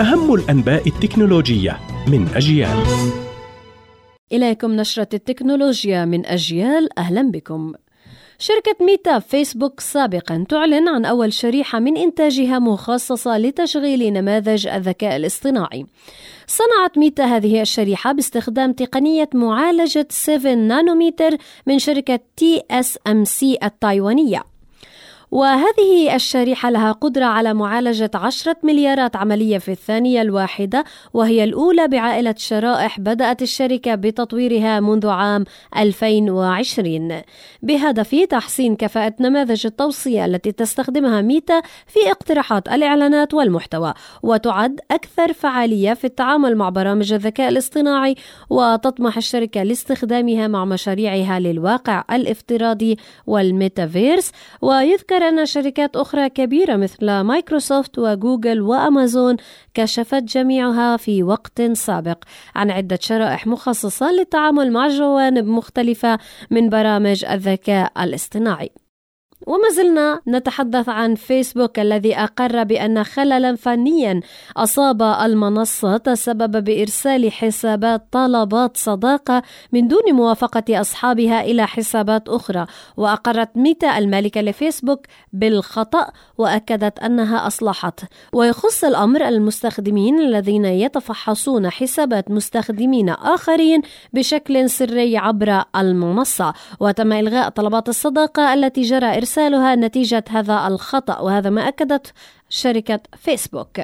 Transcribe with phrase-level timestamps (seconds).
[0.00, 2.76] أهم الأنباء التكنولوجية من أجيال
[4.32, 7.72] إليكم نشرة التكنولوجيا من أجيال أهلا بكم
[8.38, 15.86] شركة ميتا فيسبوك سابقا تعلن عن أول شريحة من إنتاجها مخصصة لتشغيل نماذج الذكاء الاصطناعي.
[16.46, 21.36] صنعت ميتا هذه الشريحة باستخدام تقنية معالجة 7 نانومتر
[21.66, 24.55] من شركة TSMC التايوانية.
[25.30, 32.34] وهذه الشريحة لها قدرة على معالجة عشرة مليارات عملية في الثانية الواحدة وهي الأولى بعائلة
[32.38, 35.44] شرائح بدأت الشركة بتطويرها منذ عام
[35.76, 37.22] 2020
[37.62, 45.94] بهدف تحسين كفاءة نماذج التوصية التي تستخدمها ميتا في اقتراحات الإعلانات والمحتوى وتعد أكثر فعالية
[45.94, 48.14] في التعامل مع برامج الذكاء الاصطناعي
[48.50, 52.96] وتطمح الشركة لاستخدامها مع مشاريعها للواقع الافتراضي
[53.26, 54.32] والميتافيرس.
[54.62, 59.36] ويذكر ذكر أن شركات أخرى كبيرة مثل مايكروسوفت وجوجل وأمازون
[59.74, 62.24] كشفت جميعها في وقت سابق.
[62.54, 66.18] عن عدة شرائح مخصصة للتعامل مع جوانب مختلفة
[66.50, 68.85] من برامج الذكاء الاصطناعي.
[69.46, 74.20] وما زلنا نتحدث عن فيسبوك الذي أقر بأن خللا فنيا
[74.56, 83.56] أصاب المنصة تسبب بإرسال حسابات طلبات صداقة من دون موافقة أصحابها إلى حسابات أخرى وأقرت
[83.56, 86.06] ميتا المالكة لفيسبوك بالخطأ
[86.38, 88.00] وأكدت أنها أصلحت.
[88.32, 97.88] ويخص الأمر المستخدمين الذين يتفحصون حسابات مستخدمين آخرين بشكل سري عبر المنصة وتم إلغاء طلبات
[97.88, 102.12] الصداقة التي جرى إرسالها نتيجة هذا الخطأ وهذا ما أكدت
[102.48, 103.80] شركة فيسبوك.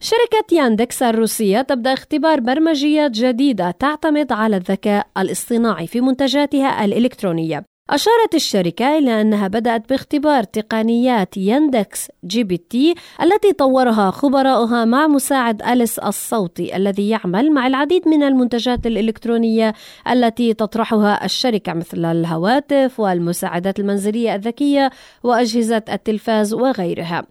[0.00, 7.64] شركة ياندكس الروسية تبدأ اختبار برمجيات جديدة تعتمد على الذكاء الاصطناعي في منتجاتها الإلكترونية.
[7.90, 15.98] أشارت الشركة إلى أنها بدأت باختبار تقنيات يندكس GPT التي طورها خبراؤها مع مساعد أليس
[15.98, 19.74] الصوتي الذي يعمل مع العديد من المنتجات الإلكترونية
[20.10, 24.90] التي تطرحها الشركة مثل الهواتف والمساعدات المنزلية الذكية
[25.22, 27.26] وأجهزة التلفاز وغيرها.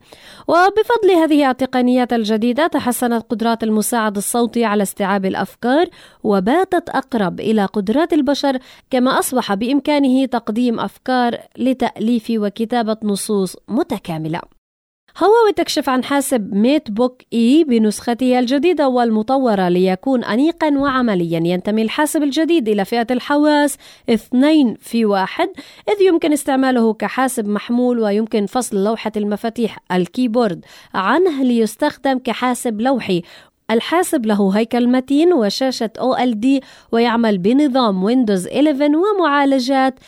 [0.47, 5.85] وبفضل هذه التقنيات الجديدة تحسنت قدرات المساعد الصوتي على استيعاب الأفكار
[6.23, 8.57] وباتت أقرب إلى قدرات البشر
[8.89, 10.25] كما أصبح بإمكانه
[10.59, 14.41] أفكار لتأليف وكتابة نصوص متكاملة.
[15.17, 21.39] هواوي تكشف عن حاسب ميت بوك إي بنسخته الجديدة والمطورة ليكون أنيقا وعمليا.
[21.45, 23.77] ينتمي الحاسب الجديد إلى فئة الحواس
[24.09, 25.49] اثنين في واحد
[25.89, 33.21] إذ يمكن استعماله كحاسب محمول ويمكن فصل لوحة المفاتيح الكيبورد عنه ليستخدم كحاسب لوحي.
[33.71, 39.99] الحاسب له هيكل متين وشاشة OLED ويعمل بنظام ويندوز 11 ومعالجات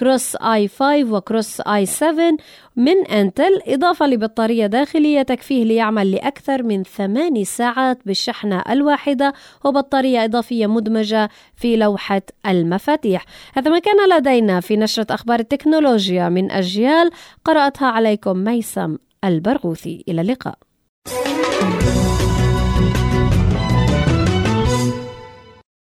[0.00, 2.36] Core i5 و Core i7
[2.76, 3.60] من إنتل.
[3.66, 9.32] إضافة لبطارية داخلية تكفيه ليعمل لأكثر من ثماني ساعات بالشحنة الواحدة
[9.64, 13.24] وبطارية إضافية مدمجة في لوحة المفاتيح.
[13.54, 17.10] هذا ما كان لدينا في نشرة أخبار التكنولوجيا من أجيال.
[17.44, 20.04] قرأتها عليكم ميسم البرغوثي.
[20.08, 20.58] إلى اللقاء.